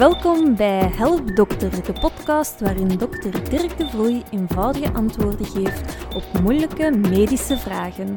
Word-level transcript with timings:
Welkom 0.00 0.56
bij 0.56 0.88
Help 0.88 1.36
Dokter, 1.36 1.84
de 1.84 1.92
podcast 1.92 2.60
waarin 2.60 2.88
dokter 2.88 3.50
Dirk 3.50 3.78
de 3.78 3.88
Vloei 3.88 4.22
eenvoudige 4.30 4.92
antwoorden 4.92 5.46
geeft 5.46 6.06
op 6.14 6.40
moeilijke 6.42 6.90
medische 6.90 7.58
vragen. 7.58 8.16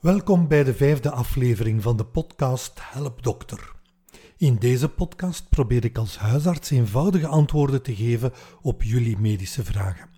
Welkom 0.00 0.48
bij 0.48 0.64
de 0.64 0.74
vijfde 0.74 1.10
aflevering 1.10 1.82
van 1.82 1.96
de 1.96 2.04
podcast 2.04 2.80
Help 2.82 3.22
Dokter. 3.22 3.72
In 4.36 4.56
deze 4.56 4.88
podcast 4.88 5.48
probeer 5.48 5.84
ik 5.84 5.98
als 5.98 6.18
huisarts 6.18 6.70
eenvoudige 6.70 7.26
antwoorden 7.26 7.82
te 7.82 7.94
geven 7.94 8.32
op 8.62 8.82
jullie 8.82 9.18
medische 9.18 9.64
vragen. 9.64 10.08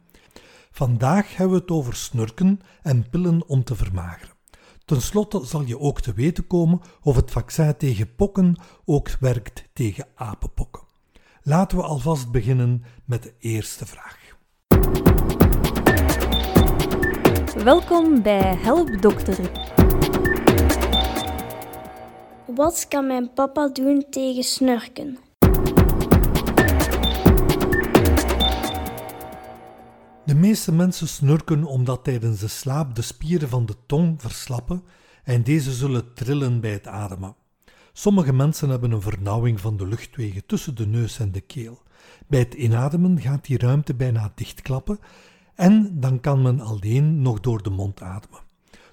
Vandaag 0.70 1.36
hebben 1.36 1.56
we 1.56 1.60
het 1.60 1.70
over 1.70 1.94
snurken 1.94 2.60
en 2.82 3.08
pillen 3.10 3.48
om 3.48 3.64
te 3.64 3.74
vermageren. 3.74 4.35
Ten 4.86 5.02
slotte 5.02 5.44
zal 5.44 5.62
je 5.62 5.78
ook 5.78 6.00
te 6.00 6.12
weten 6.12 6.46
komen 6.46 6.80
of 7.02 7.16
het 7.16 7.30
vaccin 7.30 7.76
tegen 7.76 8.14
pokken 8.14 8.60
ook 8.84 9.08
werkt 9.20 9.64
tegen 9.72 10.06
apenpokken. 10.14 10.82
Laten 11.42 11.78
we 11.78 11.84
alvast 11.84 12.30
beginnen 12.30 12.84
met 13.04 13.22
de 13.22 13.32
eerste 13.38 13.86
vraag. 13.86 14.18
Welkom 17.64 18.22
bij 18.22 18.54
Help 18.56 19.02
Dokter. 19.02 19.50
Wat 22.46 22.88
kan 22.88 23.06
mijn 23.06 23.32
papa 23.32 23.68
doen 23.68 24.06
tegen 24.10 24.42
snurken? 24.42 25.25
De 30.26 30.34
meeste 30.34 30.72
mensen 30.72 31.08
snurken 31.08 31.64
omdat 31.64 32.04
tijdens 32.04 32.40
de 32.40 32.48
slaap 32.48 32.94
de 32.94 33.02
spieren 33.02 33.48
van 33.48 33.66
de 33.66 33.74
tong 33.86 34.22
verslappen 34.22 34.82
en 35.24 35.42
deze 35.42 35.72
zullen 35.72 36.14
trillen 36.14 36.60
bij 36.60 36.72
het 36.72 36.86
ademen. 36.86 37.36
Sommige 37.92 38.32
mensen 38.32 38.68
hebben 38.68 38.90
een 38.90 39.02
vernauwing 39.02 39.60
van 39.60 39.76
de 39.76 39.86
luchtwegen 39.86 40.46
tussen 40.46 40.74
de 40.74 40.86
neus 40.86 41.18
en 41.18 41.32
de 41.32 41.40
keel. 41.40 41.82
Bij 42.26 42.38
het 42.38 42.54
inademen 42.54 43.20
gaat 43.20 43.44
die 43.44 43.58
ruimte 43.58 43.94
bijna 43.94 44.32
dichtklappen 44.34 44.98
en 45.54 46.00
dan 46.00 46.20
kan 46.20 46.42
men 46.42 46.60
alleen 46.60 47.22
nog 47.22 47.40
door 47.40 47.62
de 47.62 47.70
mond 47.70 48.02
ademen. 48.02 48.40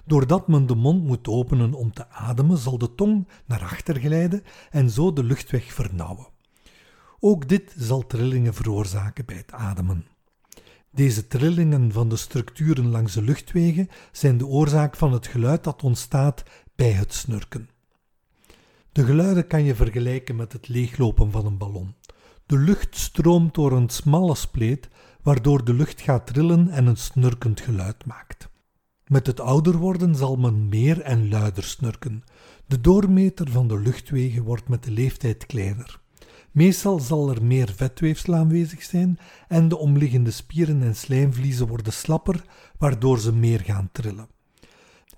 Doordat 0.04 0.48
men 0.48 0.66
de 0.66 0.74
mond 0.74 1.04
moet 1.04 1.28
openen 1.28 1.72
om 1.72 1.92
te 1.92 2.08
ademen, 2.08 2.58
zal 2.58 2.78
de 2.78 2.94
tong 2.94 3.28
naar 3.44 3.62
achter 3.62 4.00
glijden 4.00 4.42
en 4.70 4.90
zo 4.90 5.12
de 5.12 5.24
luchtweg 5.24 5.72
vernauwen. 5.72 6.26
Ook 7.20 7.48
dit 7.48 7.74
zal 7.78 8.06
trillingen 8.06 8.54
veroorzaken 8.54 9.24
bij 9.24 9.36
het 9.36 9.52
ademen. 9.52 10.13
Deze 10.94 11.26
trillingen 11.26 11.92
van 11.92 12.08
de 12.08 12.16
structuren 12.16 12.88
langs 12.88 13.14
de 13.14 13.22
luchtwegen 13.22 13.88
zijn 14.12 14.38
de 14.38 14.46
oorzaak 14.46 14.96
van 14.96 15.12
het 15.12 15.26
geluid 15.26 15.64
dat 15.64 15.82
ontstaat 15.82 16.42
bij 16.74 16.90
het 16.92 17.14
snurken. 17.14 17.68
De 18.92 19.04
geluiden 19.04 19.46
kan 19.46 19.64
je 19.64 19.74
vergelijken 19.74 20.36
met 20.36 20.52
het 20.52 20.68
leeglopen 20.68 21.30
van 21.30 21.46
een 21.46 21.58
ballon. 21.58 21.94
De 22.46 22.58
lucht 22.58 22.96
stroomt 22.96 23.54
door 23.54 23.72
een 23.72 23.88
smalle 23.88 24.34
spleet, 24.34 24.88
waardoor 25.22 25.64
de 25.64 25.74
lucht 25.74 26.00
gaat 26.00 26.26
trillen 26.26 26.68
en 26.68 26.86
een 26.86 26.96
snurkend 26.96 27.60
geluid 27.60 28.04
maakt. 28.04 28.48
Met 29.06 29.26
het 29.26 29.40
ouder 29.40 29.76
worden 29.76 30.14
zal 30.14 30.36
men 30.36 30.68
meer 30.68 31.00
en 31.00 31.28
luider 31.28 31.64
snurken. 31.64 32.24
De 32.66 32.80
doormeter 32.80 33.50
van 33.50 33.68
de 33.68 33.80
luchtwegen 33.80 34.42
wordt 34.42 34.68
met 34.68 34.84
de 34.84 34.90
leeftijd 34.90 35.46
kleiner. 35.46 36.02
Meestal 36.54 37.00
zal 37.00 37.30
er 37.30 37.44
meer 37.44 37.72
vetweefsel 37.76 38.34
aanwezig 38.34 38.82
zijn 38.82 39.18
en 39.48 39.68
de 39.68 39.76
omliggende 39.76 40.30
spieren 40.30 40.82
en 40.82 40.96
slijmvliezen 40.96 41.66
worden 41.66 41.92
slapper, 41.92 42.44
waardoor 42.78 43.18
ze 43.18 43.32
meer 43.32 43.60
gaan 43.60 43.88
trillen. 43.92 44.28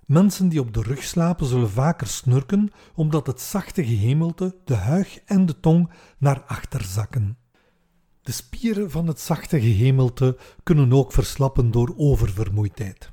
Mensen 0.06 0.48
die 0.48 0.60
op 0.60 0.74
de 0.74 0.82
rug 0.82 1.02
slapen 1.02 1.46
zullen 1.46 1.70
vaker 1.70 2.06
snurken 2.06 2.70
omdat 2.94 3.26
het 3.26 3.40
zachte 3.40 3.84
gehemelte, 3.84 4.56
de 4.64 4.74
huig 4.74 5.18
en 5.24 5.46
de 5.46 5.60
tong 5.60 5.90
naar 6.18 6.42
achter 6.46 6.84
zakken. 6.84 7.38
De 8.22 8.32
spieren 8.32 8.90
van 8.90 9.06
het 9.06 9.20
zachte 9.20 9.60
gehemelte 9.60 10.38
kunnen 10.62 10.92
ook 10.92 11.12
verslappen 11.12 11.70
door 11.70 11.94
oververmoeidheid. 11.96 13.10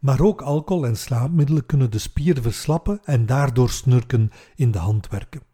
Maar 0.00 0.20
ook 0.20 0.42
alcohol 0.42 0.86
en 0.86 0.96
slaapmiddelen 0.96 1.66
kunnen 1.66 1.90
de 1.90 1.98
spieren 1.98 2.42
verslappen 2.42 3.00
en 3.04 3.26
daardoor 3.26 3.70
snurken 3.70 4.30
in 4.54 4.70
de 4.70 4.78
hand 4.78 5.08
werken. 5.08 5.52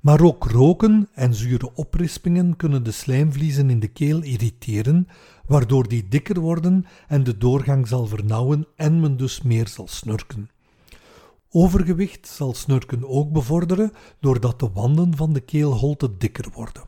Maar 0.00 0.20
ook 0.20 0.44
roken 0.44 1.08
en 1.12 1.34
zure 1.34 1.74
oprispingen 1.74 2.56
kunnen 2.56 2.82
de 2.82 2.90
slijmvliezen 2.90 3.70
in 3.70 3.80
de 3.80 3.88
keel 3.88 4.22
irriteren, 4.22 5.08
waardoor 5.46 5.88
die 5.88 6.08
dikker 6.08 6.40
worden 6.40 6.84
en 7.08 7.24
de 7.24 7.36
doorgang 7.36 7.88
zal 7.88 8.06
vernauwen 8.06 8.66
en 8.76 9.00
men 9.00 9.16
dus 9.16 9.42
meer 9.42 9.68
zal 9.68 9.88
snurken. 9.88 10.50
Overgewicht 11.50 12.26
zal 12.28 12.54
snurken 12.54 13.08
ook 13.08 13.32
bevorderen 13.32 13.92
doordat 14.20 14.60
de 14.60 14.70
wanden 14.72 15.16
van 15.16 15.32
de 15.32 15.40
keelholte 15.40 16.16
dikker 16.16 16.50
worden. 16.54 16.82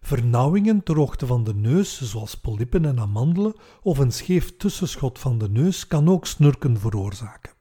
Vernauwingen 0.00 0.82
ter 0.82 0.96
hoogte 0.96 1.26
van 1.26 1.44
de 1.44 1.54
neus, 1.54 2.02
zoals 2.02 2.34
polypen 2.34 2.84
en 2.84 3.00
amandelen, 3.00 3.54
of 3.82 3.98
een 3.98 4.12
scheef 4.12 4.56
tussenschot 4.56 5.18
van 5.18 5.38
de 5.38 5.48
neus 5.50 5.86
kan 5.86 6.08
ook 6.08 6.26
snurken 6.26 6.78
veroorzaken. 6.78 7.53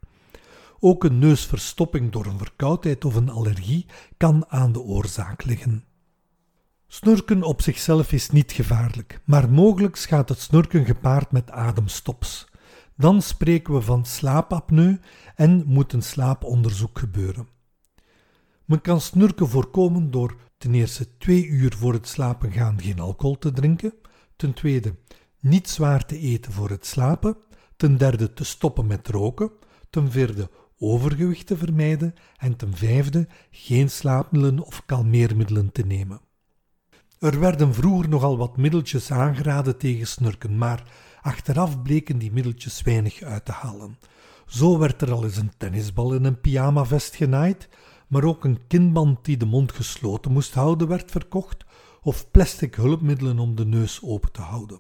Ook 0.86 1.04
een 1.04 1.20
neusverstopping 1.20 2.12
door 2.12 2.26
een 2.26 2.38
verkoudheid 2.38 3.06
of 3.06 3.16
een 3.16 3.30
allergie 3.30 3.86
kan 4.18 4.46
aan 4.48 4.72
de 4.72 4.82
oorzaak 4.82 5.44
liggen. 5.44 5.86
Snurken 6.88 7.44
op 7.44 7.62
zichzelf 7.62 8.12
is 8.12 8.30
niet 8.30 8.52
gevaarlijk, 8.52 9.22
maar 9.26 9.50
mogelijk 9.50 9.98
gaat 9.98 10.30
het 10.30 10.40
snurken 10.40 10.86
gepaard 10.86 11.32
met 11.32 11.52
ademstops. 11.52 12.48
Dan 12.98 13.22
spreken 13.22 13.74
we 13.74 13.82
van 13.82 14.06
slaapapneu 14.06 15.00
en 15.36 15.64
moet 15.66 15.94
een 15.94 16.04
slaaponderzoek 16.04 17.00
gebeuren. 17.00 17.48
Men 18.66 18.82
kan 18.82 19.02
snurken 19.02 19.50
voorkomen 19.50 20.12
door 20.12 20.36
ten 20.58 20.74
eerste 20.74 21.18
twee 21.18 21.46
uur 21.46 21.74
voor 21.78 21.94
het 21.94 22.08
slapen 22.08 22.52
gaan 22.52 22.82
geen 22.82 23.00
alcohol 23.00 23.38
te 23.38 23.52
drinken, 23.52 23.94
ten 24.36 24.54
tweede 24.54 24.96
niet 25.40 25.70
zwaar 25.70 26.06
te 26.06 26.20
eten 26.20 26.52
voor 26.52 26.70
het 26.70 26.86
slapen, 26.86 27.38
ten 27.76 27.98
derde 27.98 28.34
te 28.34 28.44
stoppen 28.44 28.88
met 28.88 29.08
roken, 29.08 29.52
ten 29.90 30.12
vierde 30.12 30.50
overgewicht 30.84 31.48
te 31.48 31.58
vermijden 31.58 32.14
en 32.38 32.56
ten 32.56 32.76
vijfde 32.76 33.28
geen 33.52 33.90
slaapmiddelen 33.90 34.60
of 34.60 34.86
kalmeermiddelen 34.86 35.72
te 35.72 35.86
nemen. 35.86 36.22
Er 37.20 37.40
werden 37.40 37.74
vroeger 37.74 38.10
nogal 38.10 38.38
wat 38.38 38.58
middeltjes 38.58 39.12
aangeraden 39.12 39.78
tegen 39.78 40.08
snurken, 40.08 40.58
maar 40.58 40.84
achteraf 41.22 41.82
bleken 41.82 42.18
die 42.18 42.32
middeltjes 42.32 42.82
weinig 42.82 43.22
uit 43.22 43.46
te 43.46 43.52
halen. 43.52 43.98
Zo 44.46 44.78
werd 44.78 45.02
er 45.02 45.12
al 45.12 45.24
eens 45.24 45.38
een 45.38 45.52
tennisbal 45.58 46.14
in 46.14 46.24
een 46.24 46.42
pyjamavest 46.42 47.16
genaaid, 47.16 47.70
maar 48.08 48.24
ook 48.24 48.44
een 48.44 48.68
kinband 48.68 49.26
die 49.26 49.38
de 49.38 49.46
mond 49.46 49.72
gesloten 49.72 50.32
moest 50.32 50.54
houden 50.54 50.88
werd 50.88 51.12
verkocht, 51.12 51.66
of 52.02 52.32
plastic 52.32 52.76
hulpmiddelen 52.76 53.40
om 53.40 53.56
de 53.56 53.66
neus 53.66 54.00
open 54.04 54.32
te 54.32 54.42
houden. 54.42 54.80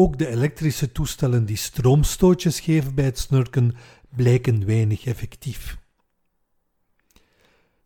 Ook 0.00 0.18
de 0.18 0.28
elektrische 0.28 0.92
toestellen 0.92 1.44
die 1.44 1.56
stroomstootjes 1.56 2.60
geven 2.60 2.94
bij 2.94 3.04
het 3.04 3.18
snurken 3.18 3.74
blijken 4.08 4.66
weinig 4.66 5.04
effectief. 5.04 5.78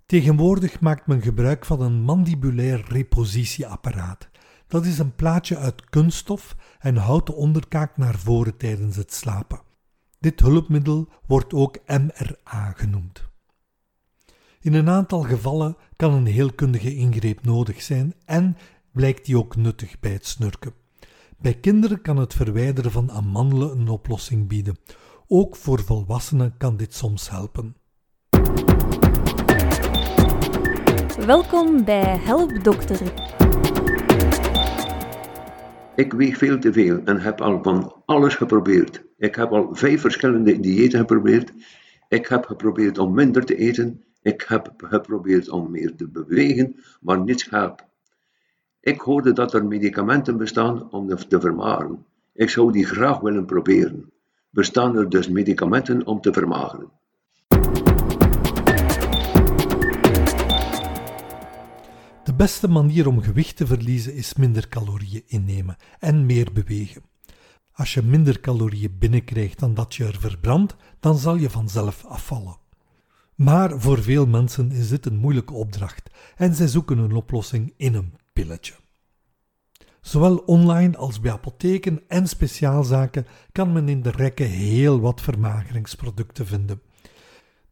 Tegenwoordig 0.06 0.80
maakt 0.80 1.06
men 1.06 1.22
gebruik 1.22 1.64
van 1.64 1.80
een 1.80 2.02
mandibulair 2.02 2.84
repositieapparaat. 2.88 4.28
Dat 4.66 4.86
is 4.86 4.98
een 4.98 5.14
plaatje 5.14 5.56
uit 5.56 5.84
kunststof 5.84 6.56
en 6.78 6.96
houdt 6.96 7.26
de 7.26 7.32
onderkaak 7.32 7.96
naar 7.96 8.18
voren 8.18 8.56
tijdens 8.56 8.96
het 8.96 9.12
slapen. 9.12 9.62
Dit 10.18 10.40
hulpmiddel 10.40 11.08
wordt 11.26 11.52
ook 11.52 11.78
MRA 11.86 12.72
genoemd. 12.76 13.28
In 14.60 14.74
een 14.74 14.88
aantal 14.88 15.22
gevallen 15.22 15.76
kan 15.96 16.12
een 16.12 16.26
heelkundige 16.26 16.94
ingreep 16.94 17.44
nodig 17.44 17.82
zijn 17.82 18.14
en 18.24 18.56
blijkt 18.90 19.24
die 19.24 19.38
ook 19.38 19.56
nuttig 19.56 20.00
bij 20.00 20.12
het 20.12 20.26
snurken. 20.26 20.81
Bij 21.42 21.54
kinderen 21.54 22.02
kan 22.02 22.16
het 22.16 22.34
verwijderen 22.34 22.90
van 22.90 23.10
amandelen 23.10 23.78
een 23.78 23.88
oplossing 23.88 24.48
bieden. 24.48 24.76
Ook 25.28 25.56
voor 25.56 25.80
volwassenen 25.80 26.56
kan 26.58 26.76
dit 26.76 26.94
soms 26.94 27.30
helpen. 27.30 27.76
Welkom 31.26 31.84
bij 31.84 32.18
Help 32.18 32.64
Dokter. 32.64 33.00
Ik 35.96 36.12
weeg 36.12 36.36
veel 36.36 36.58
te 36.58 36.72
veel 36.72 37.00
en 37.04 37.20
heb 37.20 37.40
al 37.40 37.62
van 37.62 38.02
alles 38.04 38.34
geprobeerd. 38.34 39.04
Ik 39.16 39.34
heb 39.34 39.50
al 39.50 39.68
vijf 39.74 40.00
verschillende 40.00 40.60
diëten 40.60 40.98
geprobeerd. 40.98 41.52
Ik 42.08 42.26
heb 42.26 42.44
geprobeerd 42.44 42.98
om 42.98 43.14
minder 43.14 43.44
te 43.44 43.56
eten. 43.56 44.04
Ik 44.22 44.44
heb 44.48 44.72
geprobeerd 44.76 45.48
om 45.48 45.70
meer 45.70 45.94
te 45.96 46.08
bewegen, 46.08 46.76
maar 47.00 47.20
niets 47.20 47.50
helpt. 47.50 47.90
Ik 48.82 49.00
hoorde 49.00 49.32
dat 49.32 49.54
er 49.54 49.64
medicamenten 49.64 50.36
bestaan 50.36 50.90
om 50.90 51.16
te 51.28 51.40
vermageren. 51.40 52.04
Ik 52.32 52.48
zou 52.48 52.72
die 52.72 52.86
graag 52.86 53.20
willen 53.20 53.44
proberen 53.44 54.12
bestaan 54.50 54.96
er 54.96 55.08
dus 55.08 55.28
medicamenten 55.28 56.06
om 56.06 56.20
te 56.20 56.32
vermageren. 56.32 56.90
De 62.24 62.34
beste 62.36 62.68
manier 62.68 63.06
om 63.06 63.20
gewicht 63.20 63.56
te 63.56 63.66
verliezen 63.66 64.14
is 64.14 64.34
minder 64.34 64.68
calorieën 64.68 65.22
innemen 65.26 65.76
en 65.98 66.26
meer 66.26 66.52
bewegen. 66.52 67.02
Als 67.72 67.94
je 67.94 68.02
minder 68.02 68.40
calorieën 68.40 68.96
binnenkrijgt 68.98 69.58
dan 69.58 69.74
dat 69.74 69.94
je 69.94 70.04
er 70.04 70.18
verbrandt, 70.20 70.76
dan 71.00 71.18
zal 71.18 71.36
je 71.36 71.50
vanzelf 71.50 72.04
afvallen. 72.04 72.56
Maar 73.34 73.80
voor 73.80 74.02
veel 74.02 74.26
mensen 74.26 74.70
is 74.72 74.88
dit 74.88 75.06
een 75.06 75.16
moeilijke 75.16 75.54
opdracht 75.54 76.10
en 76.36 76.54
zij 76.54 76.66
zoeken 76.66 76.98
een 76.98 77.14
oplossing 77.14 77.74
in 77.76 77.94
een 77.94 78.20
pilletje. 78.32 78.74
Zowel 80.00 80.36
online 80.36 80.96
als 80.96 81.20
bij 81.20 81.32
apotheken 81.32 82.02
en 82.08 82.28
speciaalzaken 82.28 83.26
kan 83.52 83.72
men 83.72 83.88
in 83.88 84.02
de 84.02 84.10
rekken 84.10 84.46
heel 84.46 85.00
wat 85.00 85.20
vermageringsproducten 85.20 86.46
vinden. 86.46 86.82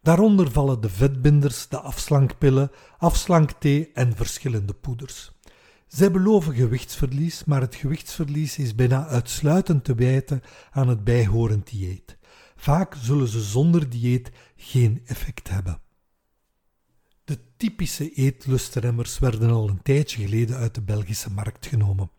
Daaronder 0.02 0.50
vallen 0.50 0.80
de 0.80 0.88
vetbinders, 0.88 1.68
de 1.68 1.80
afslankpillen, 1.80 2.70
afslankthee 2.98 3.90
en 3.92 4.16
verschillende 4.16 4.72
poeders. 4.72 5.32
Zij 5.86 6.10
beloven 6.10 6.54
gewichtsverlies, 6.54 7.44
maar 7.44 7.60
het 7.60 7.74
gewichtsverlies 7.74 8.58
is 8.58 8.74
bijna 8.74 9.06
uitsluitend 9.06 9.84
te 9.84 9.94
wijten 9.94 10.42
aan 10.70 10.88
het 10.88 11.04
bijhorend 11.04 11.70
dieet. 11.70 12.18
Vaak 12.56 12.94
zullen 13.00 13.28
ze 13.28 13.40
zonder 13.40 13.90
dieet 13.90 14.30
geen 14.56 15.02
effect 15.04 15.48
hebben. 15.48 15.80
De 17.30 17.38
typische 17.56 18.12
eetlustremmers 18.12 19.18
werden 19.18 19.50
al 19.50 19.68
een 19.68 19.82
tijdje 19.82 20.22
geleden 20.22 20.56
uit 20.56 20.74
de 20.74 20.80
Belgische 20.80 21.30
markt 21.30 21.66
genomen. 21.66 22.10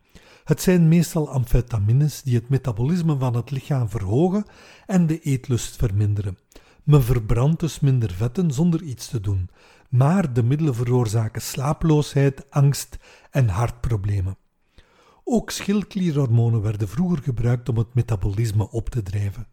Het 0.44 0.62
zijn 0.62 0.88
meestal 0.88 1.30
amfetamines 1.30 2.22
die 2.22 2.34
het 2.34 2.48
metabolisme 2.48 3.18
van 3.18 3.36
het 3.36 3.50
lichaam 3.50 3.88
verhogen 3.88 4.44
en 4.86 5.06
de 5.06 5.20
eetlust 5.20 5.76
verminderen. 5.76 6.38
Men 6.82 7.02
verbrandt 7.02 7.60
dus 7.60 7.80
minder 7.80 8.12
vetten 8.12 8.50
zonder 8.50 8.82
iets 8.82 9.08
te 9.08 9.20
doen, 9.20 9.50
maar 9.88 10.32
de 10.32 10.42
middelen 10.42 10.74
veroorzaken 10.74 11.42
slaaploosheid, 11.42 12.50
angst 12.50 12.98
en 13.30 13.48
hartproblemen. 13.48 14.36
Ook 15.24 15.50
schildklierhormonen 15.50 16.62
werden 16.62 16.88
vroeger 16.88 17.18
gebruikt 17.22 17.68
om 17.68 17.76
het 17.76 17.94
metabolisme 17.94 18.70
op 18.70 18.88
te 18.88 19.02
drijven, 19.02 19.46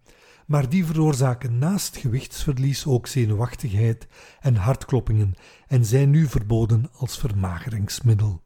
maar 0.49 0.69
die 0.69 0.85
veroorzaken 0.85 1.57
naast 1.57 1.97
gewichtsverlies 1.97 2.85
ook 2.85 3.07
zenuwachtigheid 3.07 4.07
en 4.39 4.55
hartkloppingen 4.55 5.33
en 5.67 5.85
zijn 5.85 6.09
nu 6.09 6.27
verboden 6.27 6.89
als 6.93 7.17
vermageringsmiddel. 7.17 8.41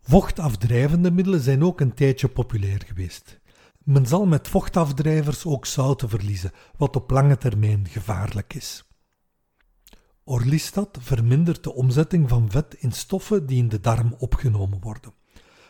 Vochtafdrijvende 0.00 1.10
middelen 1.10 1.40
zijn 1.40 1.64
ook 1.64 1.80
een 1.80 1.94
tijdje 1.94 2.28
populair 2.28 2.82
geweest. 2.86 3.40
Men 3.84 4.06
zal 4.06 4.26
met 4.26 4.48
vochtafdrijvers 4.48 5.46
ook 5.46 5.66
zouten 5.66 6.08
verliezen, 6.08 6.52
wat 6.76 6.96
op 6.96 7.10
lange 7.10 7.38
termijn 7.38 7.88
gevaarlijk 7.88 8.54
is. 8.54 8.84
Orlistat 10.24 10.98
vermindert 11.00 11.64
de 11.64 11.74
omzetting 11.74 12.28
van 12.28 12.50
vet 12.50 12.74
in 12.74 12.92
stoffen 12.92 13.46
die 13.46 13.58
in 13.58 13.68
de 13.68 13.80
darm 13.80 14.14
opgenomen 14.18 14.80
worden. 14.80 15.14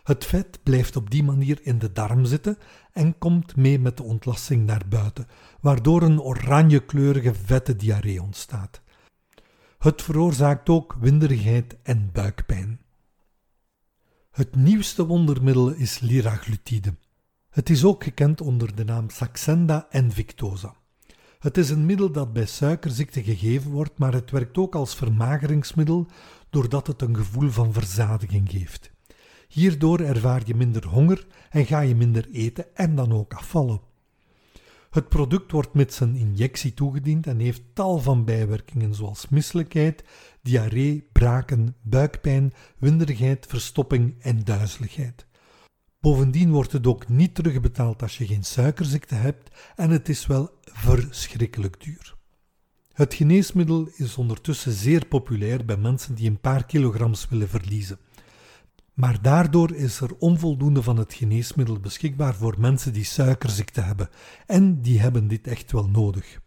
Het 0.02 0.24
vet 0.24 0.62
blijft 0.62 0.96
op 0.96 1.10
die 1.10 1.22
manier 1.22 1.58
in 1.62 1.78
de 1.78 1.92
darm 1.92 2.24
zitten 2.24 2.58
en 2.92 3.18
komt 3.18 3.56
mee 3.56 3.78
met 3.78 3.96
de 3.96 4.02
ontlasting 4.02 4.66
naar 4.66 4.82
buiten, 4.88 5.26
waardoor 5.60 6.02
een 6.02 6.20
oranjekleurige 6.20 7.34
vette 7.34 7.76
diarree 7.76 8.22
ontstaat. 8.22 8.80
Het 9.78 10.02
veroorzaakt 10.02 10.68
ook 10.68 10.96
winderigheid 11.00 11.76
en 11.82 12.10
buikpijn. 12.12 12.80
Het 14.30 14.56
nieuwste 14.56 15.06
wondermiddel 15.06 15.70
is 15.70 15.98
liraglutide. 15.98 16.94
Het 17.50 17.70
is 17.70 17.84
ook 17.84 18.04
gekend 18.04 18.40
onder 18.40 18.74
de 18.74 18.84
naam 18.84 19.10
Saxenda 19.10 19.86
en 19.90 20.12
Victoza. 20.12 20.74
Het 21.38 21.58
is 21.58 21.70
een 21.70 21.86
middel 21.86 22.12
dat 22.12 22.32
bij 22.32 22.46
suikerziekte 22.46 23.22
gegeven 23.22 23.70
wordt, 23.70 23.98
maar 23.98 24.12
het 24.12 24.30
werkt 24.30 24.58
ook 24.58 24.74
als 24.74 24.94
vermageringsmiddel 24.94 26.06
doordat 26.50 26.86
het 26.86 27.02
een 27.02 27.16
gevoel 27.16 27.50
van 27.50 27.72
verzadiging 27.72 28.50
geeft. 28.50 28.91
Hierdoor 29.52 30.00
ervaar 30.00 30.42
je 30.44 30.54
minder 30.54 30.86
honger 30.86 31.26
en 31.50 31.66
ga 31.66 31.80
je 31.80 31.94
minder 31.94 32.28
eten 32.32 32.76
en 32.76 32.94
dan 32.94 33.12
ook 33.12 33.34
afvallen. 33.34 33.80
Het 34.90 35.08
product 35.08 35.52
wordt 35.52 35.74
met 35.74 35.94
zijn 35.94 36.16
injectie 36.16 36.74
toegediend 36.74 37.26
en 37.26 37.38
heeft 37.38 37.62
tal 37.72 37.98
van 37.98 38.24
bijwerkingen 38.24 38.94
zoals 38.94 39.28
misselijkheid, 39.28 40.04
diarree, 40.42 41.08
braken, 41.12 41.76
buikpijn, 41.82 42.52
winderigheid, 42.78 43.46
verstopping 43.46 44.14
en 44.18 44.44
duizeligheid. 44.44 45.26
Bovendien 46.00 46.50
wordt 46.50 46.72
het 46.72 46.86
ook 46.86 47.08
niet 47.08 47.34
terugbetaald 47.34 48.02
als 48.02 48.18
je 48.18 48.26
geen 48.26 48.44
suikerziekte 48.44 49.14
hebt 49.14 49.50
en 49.76 49.90
het 49.90 50.08
is 50.08 50.26
wel 50.26 50.50
verschrikkelijk 50.62 51.84
duur. 51.84 52.14
Het 52.92 53.14
geneesmiddel 53.14 53.88
is 53.96 54.16
ondertussen 54.16 54.72
zeer 54.72 55.06
populair 55.06 55.64
bij 55.64 55.76
mensen 55.76 56.14
die 56.14 56.30
een 56.30 56.40
paar 56.40 56.66
kilograms 56.66 57.28
willen 57.28 57.48
verliezen. 57.48 57.98
Maar 58.92 59.22
daardoor 59.22 59.74
is 59.74 60.00
er 60.00 60.16
onvoldoende 60.18 60.82
van 60.82 60.96
het 60.96 61.14
geneesmiddel 61.14 61.80
beschikbaar 61.80 62.34
voor 62.34 62.54
mensen 62.58 62.92
die 62.92 63.04
suikerziekte 63.04 63.80
hebben 63.80 64.08
en 64.46 64.80
die 64.80 65.00
hebben 65.00 65.28
dit 65.28 65.46
echt 65.46 65.72
wel 65.72 65.88
nodig. 65.88 66.40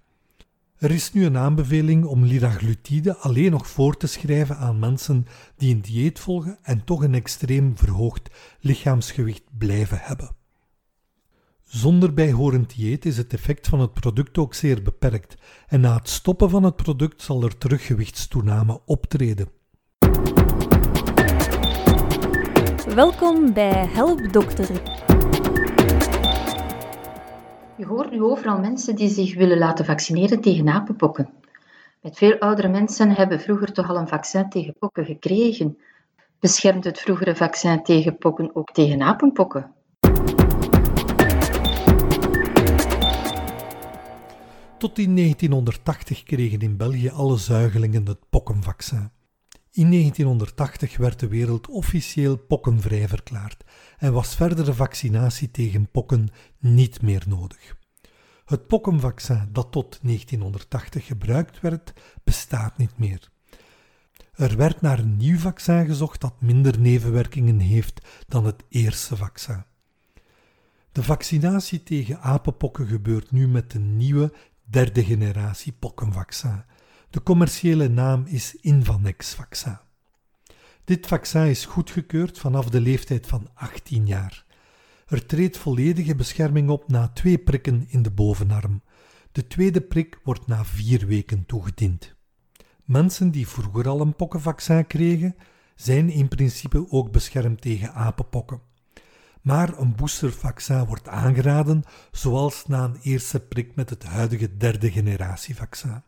Er 0.75 0.91
is 0.91 1.13
nu 1.13 1.25
een 1.25 1.37
aanbeveling 1.37 2.05
om 2.05 2.23
liraglutide 2.23 3.17
alleen 3.17 3.51
nog 3.51 3.67
voor 3.67 3.97
te 3.97 4.07
schrijven 4.07 4.57
aan 4.57 4.79
mensen 4.79 5.25
die 5.57 5.75
een 5.75 5.81
dieet 5.81 6.19
volgen 6.19 6.57
en 6.61 6.83
toch 6.83 7.03
een 7.03 7.13
extreem 7.13 7.77
verhoogd 7.77 8.29
lichaamsgewicht 8.59 9.43
blijven 9.57 9.99
hebben. 10.01 10.35
Zonder 11.63 12.13
bijhorend 12.13 12.75
dieet 12.75 13.05
is 13.05 13.17
het 13.17 13.33
effect 13.33 13.67
van 13.67 13.79
het 13.79 13.93
product 13.93 14.37
ook 14.37 14.53
zeer 14.53 14.81
beperkt 14.81 15.35
en 15.67 15.81
na 15.81 15.95
het 15.95 16.09
stoppen 16.09 16.49
van 16.49 16.63
het 16.63 16.75
product 16.75 17.21
zal 17.21 17.43
er 17.43 17.57
teruggewichtstoename 17.57 18.81
optreden. 18.85 19.47
Welkom 22.95 23.53
bij 23.53 23.87
Help 23.87 24.33
Dokter. 24.33 24.71
Je 27.77 27.85
hoort 27.85 28.11
nu 28.11 28.21
overal 28.21 28.59
mensen 28.59 28.95
die 28.95 29.09
zich 29.09 29.35
willen 29.35 29.57
laten 29.57 29.85
vaccineren 29.85 30.41
tegen 30.41 30.69
apenpokken. 30.69 31.29
Met 32.01 32.17
veel 32.17 32.37
oudere 32.37 32.67
mensen 32.67 33.11
hebben 33.11 33.39
vroeger 33.39 33.73
toch 33.73 33.89
al 33.89 33.97
een 33.97 34.07
vaccin 34.07 34.49
tegen 34.49 34.75
pokken 34.79 35.05
gekregen. 35.05 35.77
Beschermt 36.39 36.83
het 36.83 36.99
vroegere 36.99 37.35
vaccin 37.35 37.83
tegen 37.83 38.17
pokken 38.17 38.55
ook 38.55 38.71
tegen 38.71 39.01
apenpokken? 39.01 39.73
Tot 44.77 44.97
in 44.97 45.15
1980 45.15 46.23
kregen 46.23 46.59
in 46.59 46.77
België 46.77 47.09
alle 47.09 47.37
zuigelingen 47.37 48.07
het 48.07 48.19
pokkenvaccin. 48.29 49.14
In 49.75 49.91
1980 49.91 50.97
werd 50.97 51.19
de 51.19 51.27
wereld 51.27 51.67
officieel 51.67 52.37
pokkenvrij 52.37 53.07
verklaard 53.07 53.63
en 53.97 54.13
was 54.13 54.35
verdere 54.35 54.73
vaccinatie 54.73 55.51
tegen 55.51 55.91
pokken 55.91 56.27
niet 56.59 57.01
meer 57.01 57.23
nodig. 57.27 57.77
Het 58.45 58.67
pokkenvaccin 58.67 59.49
dat 59.51 59.71
tot 59.71 59.99
1980 60.01 61.05
gebruikt 61.05 61.61
werd, 61.61 61.93
bestaat 62.23 62.77
niet 62.77 62.97
meer. 62.97 63.31
Er 64.33 64.57
werd 64.57 64.81
naar 64.81 64.99
een 64.99 65.17
nieuw 65.17 65.37
vaccin 65.37 65.85
gezocht 65.85 66.21
dat 66.21 66.41
minder 66.41 66.79
nevenwerkingen 66.79 67.59
heeft 67.59 68.05
dan 68.27 68.45
het 68.45 68.63
eerste 68.69 69.15
vaccin. 69.15 69.63
De 70.91 71.03
vaccinatie 71.03 71.83
tegen 71.83 72.21
apenpokken 72.21 72.87
gebeurt 72.87 73.31
nu 73.31 73.47
met 73.47 73.71
de 73.71 73.79
nieuwe 73.79 74.33
derde 74.63 75.03
generatie 75.03 75.73
pokkenvaccin. 75.73 76.63
De 77.09 77.23
commerciële 77.23 77.87
naam 77.87 78.23
is 78.25 78.55
Invanex-vaccin. 78.55 79.79
Dit 80.83 81.07
vaccin 81.07 81.45
is 81.45 81.65
goedgekeurd 81.65 82.39
vanaf 82.39 82.69
de 82.69 82.81
leeftijd 82.81 83.27
van 83.27 83.49
18 83.53 84.07
jaar. 84.07 84.45
Er 85.07 85.25
treedt 85.25 85.57
volledige 85.57 86.15
bescherming 86.15 86.69
op 86.69 86.87
na 86.87 87.07
twee 87.07 87.37
prikken 87.37 87.85
in 87.87 88.01
de 88.01 88.11
bovenarm. 88.11 88.81
De 89.31 89.47
tweede 89.47 89.81
prik 89.81 90.19
wordt 90.23 90.47
na 90.47 90.65
vier 90.65 91.05
weken 91.07 91.45
toegediend. 91.45 92.15
Mensen 92.83 93.31
die 93.31 93.47
vroeger 93.47 93.87
al 93.87 94.01
een 94.01 94.15
pokkenvaccin 94.15 94.87
kregen, 94.87 95.35
zijn 95.75 96.09
in 96.09 96.27
principe 96.27 96.91
ook 96.91 97.11
beschermd 97.11 97.61
tegen 97.61 97.93
apenpokken. 97.93 98.61
Maar 99.41 99.79
een 99.79 99.95
boostervaccin 99.95 100.85
wordt 100.85 101.07
aangeraden, 101.07 101.83
zoals 102.11 102.65
na 102.67 102.83
een 102.83 102.99
eerste 103.01 103.39
prik 103.39 103.75
met 103.75 103.89
het 103.89 104.03
huidige 104.03 104.57
derde 104.57 104.91
generatie 104.91 105.55
vaccin. 105.55 106.03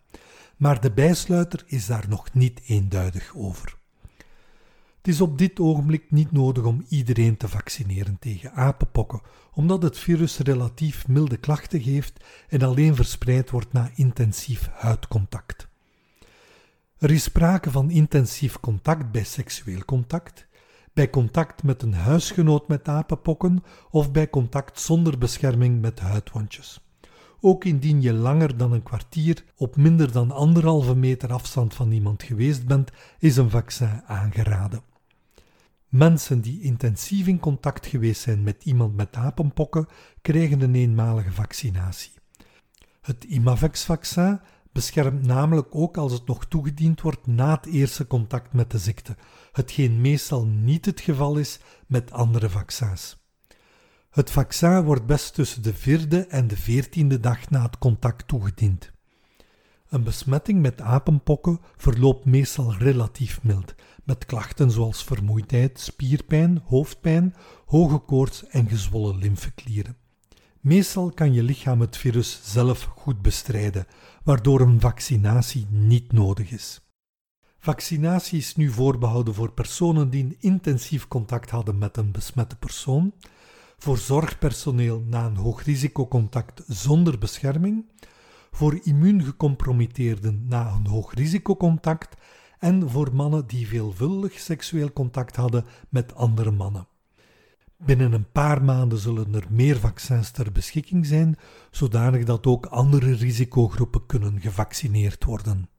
Maar 0.58 0.82
de 0.82 0.92
bijsluiter 0.92 1.64
is 1.66 1.86
daar 1.86 2.06
nog 2.10 2.34
niet 2.34 2.62
eenduidig 2.66 3.34
over. 3.36 3.78
Het 4.98 5.16
is 5.16 5.22
op 5.22 5.38
dit 5.38 5.60
ogenblik 5.60 6.12
niet 6.12 6.32
nodig 6.32 6.64
om 6.64 6.86
iedereen 6.90 7.38
te 7.38 7.48
vaccineren 7.48 8.18
tegen 8.20 8.54
apenpokken, 8.54 9.22
omdat 9.54 9.84
het 9.84 9.98
virus 9.98 10.38
relatief 10.38 11.08
milde 11.08 11.38
klachten 11.38 11.82
geeft 11.82 12.24
en 12.50 12.62
alleen 12.62 12.96
verspreid 12.96 13.50
wordt 13.50 13.74
na 13.74 13.92
intensief 13.96 14.70
huidcontact. 14.74 15.68
Er 16.98 17.12
is 17.12 17.24
sprake 17.24 17.72
van 17.72 17.90
intensief 17.90 18.60
contact 18.60 19.12
bij 19.12 19.24
seksueel 19.24 19.86
contact, 19.86 20.48
bij 20.94 21.10
contact 21.10 21.64
met 21.64 21.82
een 21.82 21.94
huisgenoot 21.94 22.68
met 22.68 22.88
apenpokken 22.88 23.64
of 23.90 24.12
bij 24.12 24.30
contact 24.30 24.80
zonder 24.80 25.18
bescherming 25.18 25.82
met 25.82 26.00
huidwondjes. 26.00 26.87
Ook 27.42 27.64
indien 27.64 28.02
je 28.02 28.14
langer 28.14 28.58
dan 28.58 28.72
een 28.72 28.84
kwartier 28.84 29.44
op 29.56 29.76
minder 29.76 30.12
dan 30.12 30.32
anderhalve 30.32 30.96
meter 30.96 31.34
afstand 31.34 31.74
van 31.74 31.92
iemand 31.92 32.24
geweest 32.24 32.66
bent, 32.66 32.92
is 33.20 33.38
een 33.38 33.50
vaccin 33.50 34.02
aangeraden. 34.06 34.82
Mensen 35.88 36.42
die 36.42 36.62
intensief 36.62 37.28
in 37.28 37.40
contact 37.40 37.86
geweest 37.86 38.22
zijn 38.22 38.44
met 38.44 38.64
iemand 38.64 38.96
met 38.96 39.16
apenpokken 39.16 39.88
krijgen 40.22 40.62
een 40.62 40.76
eenmalige 40.76 41.32
vaccinatie. 41.32 42.12
Het 43.02 43.24
Imavex-vaccin 43.24 44.40
beschermt 44.72 45.26
namelijk 45.26 45.68
ook 45.76 45.98
als 45.98 46.12
het 46.12 46.28
nog 46.28 46.46
toegediend 46.46 47.02
wordt 47.02 47.28
na 47.28 47.56
het 47.56 47.66
eerste 47.66 48.08
contact 48.08 48.54
met 48.54 48.72
de 48.72 48.78
ziekte, 48.78 49.16
hetgeen 49.52 50.02
meestal 50.02 50.46
niet 50.46 50.86
het 50.86 51.02
geval 51.02 51.38
is 51.38 51.60
met 51.86 52.12
andere 52.12 52.50
vaccins. 52.50 53.27
Het 54.10 54.32
vaccin 54.32 54.84
wordt 54.84 55.06
best 55.06 55.34
tussen 55.34 55.64
de 55.64 55.74
vierde 55.74 56.26
en 56.26 56.48
de 56.48 56.58
veertiende 56.58 57.20
dag 57.20 57.50
na 57.50 57.62
het 57.62 57.78
contact 57.78 58.28
toegediend. 58.28 58.92
Een 59.90 60.04
besmetting 60.04 60.62
met 60.62 60.82
apenpokken 60.82 61.60
verloopt 61.76 62.26
meestal 62.26 62.74
relatief 62.74 63.44
mild, 63.44 63.76
met 64.04 64.26
klachten 64.26 64.72
zoals 64.72 65.04
vermoeidheid, 65.04 65.80
spierpijn, 65.80 66.62
hoofdpijn, 66.66 67.36
hoge 67.66 67.98
koorts 67.98 68.48
en 68.48 68.70
gezwollen 68.70 69.18
lymfeklieren. 69.18 69.98
Meestal 70.62 71.12
kan 71.12 71.34
je 71.34 71.44
lichaam 71.44 71.82
het 71.82 71.98
virus 71.98 72.40
zelf 72.44 72.84
goed 72.84 73.22
bestrijden, 73.22 73.86
waardoor 74.24 74.62
een 74.62 74.80
vaccinatie 74.80 75.68
niet 75.70 76.12
nodig 76.12 76.52
is. 76.52 76.82
Vaccinatie 77.60 78.38
is 78.38 78.56
nu 78.56 78.70
voorbehouden 78.70 79.34
voor 79.34 79.52
personen 79.52 80.10
die 80.10 80.38
intensief 80.40 81.08
contact 81.08 81.50
hadden 81.50 81.78
met 81.78 81.98
een 81.98 82.12
besmette 82.12 82.56
persoon, 82.56 83.14
voor 83.78 83.98
zorgpersoneel 83.98 85.04
na 85.06 85.26
een 85.26 85.36
hoogrisicocontact 85.36 86.64
zonder 86.68 87.18
bescherming, 87.18 87.86
voor 88.52 88.80
immuungecompromitteerden 88.84 90.46
na 90.48 90.72
een 90.72 90.88
hoogrisicocontact 90.88 92.16
en 92.60 92.90
voor 92.90 93.10
mannen 93.14 93.48
die 93.48 93.68
veelvuldig 93.68 94.40
seksueel 94.40 94.94
contact 94.94 95.36
hadden 95.36 95.66
met 95.90 96.16
andere 96.16 96.52
mannen. 96.52 96.88
Binnen 97.78 98.14
een 98.14 98.32
paar 98.32 98.64
maanden 98.64 98.98
zullen 98.98 99.36
er 99.36 99.46
meer 99.50 99.80
vaccins 99.80 100.32
ter 100.32 100.52
beschikking 100.52 101.06
zijn, 101.06 101.38
zodanig 101.72 102.24
dat 102.24 102.48
ook 102.48 102.66
andere 102.66 103.14
risicogroepen 103.14 104.06
kunnen 104.06 104.40
gevaccineerd 104.42 105.24
worden. 105.24 105.70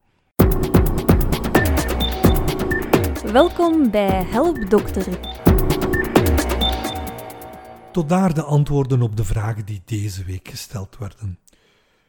Welkom 3.33 3.91
bij 3.91 4.25
Help 4.25 4.71
Dokter. 4.71 5.47
Tot 7.99 8.09
daar 8.09 8.35
de 8.35 8.43
antwoorden 8.43 9.03
op 9.03 9.17
de 9.17 9.25
vragen 9.25 9.65
die 9.65 9.83
deze 9.85 10.25
week 10.25 10.49
gesteld 10.49 10.99
werden. 10.99 11.39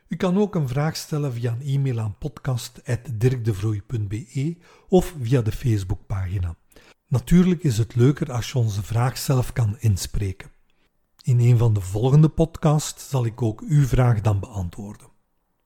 U 0.07 0.15
kan 0.15 0.37
ook 0.37 0.55
een 0.55 0.67
vraag 0.67 0.95
stellen 0.95 1.33
via 1.33 1.51
een 1.51 1.61
e-mail 1.61 1.99
aan 1.99 2.17
podcast.dirkdevroei.be 2.17 4.57
of 4.87 5.15
via 5.21 5.41
de 5.41 5.51
Facebookpagina. 5.51 6.55
Natuurlijk 7.07 7.63
is 7.63 7.77
het 7.77 7.95
leuker 7.95 8.31
als 8.31 8.51
je 8.51 8.57
onze 8.57 8.83
vraag 8.83 9.17
zelf 9.17 9.53
kan 9.53 9.75
inspreken. 9.79 10.51
In 11.23 11.39
een 11.39 11.57
van 11.57 11.73
de 11.73 11.81
volgende 11.81 12.29
podcasts 12.29 13.09
zal 13.09 13.25
ik 13.25 13.41
ook 13.41 13.63
uw 13.67 13.85
vraag 13.85 14.21
dan 14.21 14.39
beantwoorden. 14.39 15.07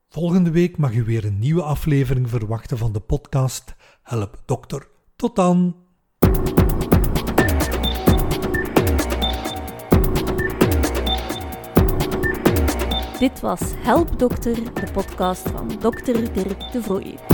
Volgende 0.09 0.51
week 0.51 0.77
mag 0.77 0.93
u 0.93 1.03
weer 1.03 1.25
een 1.25 1.39
nieuwe 1.39 1.63
aflevering 1.63 2.29
verwachten 2.29 2.77
van 2.77 2.91
de 2.91 2.99
podcast 2.99 3.75
Help 4.01 4.41
Dokter. 4.45 4.87
Tot 5.15 5.35
dan! 5.35 5.75
Dit 13.23 13.39
was 13.39 13.61
Help 13.77 14.19
Dokter, 14.19 14.55
de 14.73 14.91
podcast 14.93 15.49
van 15.49 15.67
Dr. 15.67 16.33
Dirk 16.33 16.71
de 16.71 16.81
Vrooij. 16.81 17.32